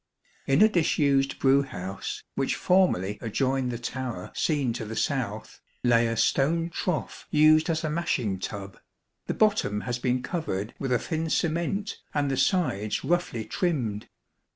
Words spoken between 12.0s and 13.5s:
and the sides roughly